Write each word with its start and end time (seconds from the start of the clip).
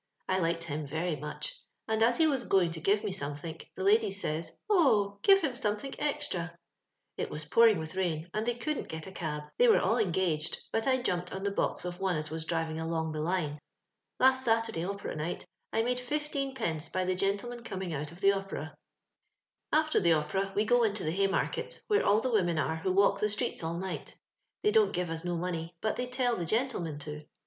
I 0.27 0.39
liked 0.39 0.63
him 0.63 0.87
vsfy 0.87 1.19
mucbf 1.19 1.53
and 1.87 2.01
as 2.01 2.17
he 2.17 2.25
was 2.25 2.43
going 2.45 2.71
to 2.71 2.81
give 2.81 3.03
me 3.03 3.11
somethink 3.11 3.69
the 3.75 3.83
ladies 3.83 4.19
says 4.19 4.57
—* 4.65 4.67
Oh, 4.67 5.19
give 5.21 5.41
him 5.41 5.51
eomethiuk 5.53 5.93
extra 5.99 6.41
I' 6.41 6.51
It 7.21 7.29
wae 7.29 7.37
pouriug 7.47 7.77
with 7.77 7.93
rain, 7.95 8.27
and 8.33 8.47
tbej 8.47 8.61
couldn't 8.61 8.89
get 8.89 9.05
a 9.05 9.11
cab; 9.11 9.43
thev 9.59 9.69
were 9.69 9.77
ilU 9.77 10.11
eugnged^ 10.11 10.57
but 10.71 10.87
I 10.87 10.97
jaTTtprd 11.03 11.35
ou 11.39 11.43
the 11.43 11.51
box 11.51 11.85
of 11.85 12.01
on 12.01 12.15
a 12.15 12.17
OS 12.17 12.31
was 12.31 12.45
dn^ing 12.47 12.77
oIoljij 12.77 13.27
i}u> 13.41 13.49
Hue, 13.49 13.59
Last 14.19 14.43
Saturday 14.43 14.83
Opera 14.83 15.15
night 15.15 15.45
I 15.71 15.83
miidt> 15.83 15.99
fifteen 15.99 16.55
pence; 16.55 16.89
by 16.89 17.05
the 17.05 17.13
gen^ 17.15 17.37
tJemen 17.37 17.63
coming 17.63 17.93
&om 17.93 18.03
the 18.05 18.13
Op€iiL. 18.31 18.47
^ 18.73 18.73
Aft^r 19.71 20.01
the 20.01 20.13
Oper&we 20.13 20.65
go 20.65 20.81
into 20.81 21.03
the 21.03 21.15
Hajmaiket, 21.15 21.79
where 21.85 22.03
all 22.03 22.21
the 22.21 22.31
women 22.31 22.57
arie 22.57 22.79
who 22.81 22.91
walk 22.91 23.19
the 23.19 23.29
streets 23.29 23.63
all 23.63 23.77
night. 23.77 24.15
They 24.63 24.71
don't 24.71 24.93
give 24.93 25.11
us 25.11 25.23
no 25.23 25.37
money, 25.37 25.75
but 25.79 25.95
they 25.95 26.07
tell 26.07 26.37
the 26.37 26.45
gentlemi'U 26.45 26.99
to. 27.01 27.25